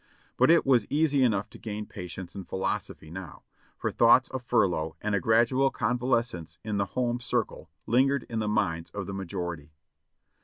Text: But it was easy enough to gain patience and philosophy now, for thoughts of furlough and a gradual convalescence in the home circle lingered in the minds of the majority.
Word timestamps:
But 0.35 0.49
it 0.49 0.65
was 0.65 0.87
easy 0.89 1.21
enough 1.23 1.51
to 1.51 1.59
gain 1.59 1.85
patience 1.85 2.33
and 2.33 2.49
philosophy 2.49 3.11
now, 3.11 3.43
for 3.77 3.91
thoughts 3.91 4.29
of 4.29 4.41
furlough 4.41 4.95
and 4.99 5.13
a 5.13 5.19
gradual 5.19 5.69
convalescence 5.69 6.57
in 6.63 6.77
the 6.77 6.85
home 6.97 7.19
circle 7.19 7.69
lingered 7.85 8.23
in 8.27 8.39
the 8.39 8.47
minds 8.47 8.89
of 8.95 9.05
the 9.05 9.13
majority. 9.13 9.73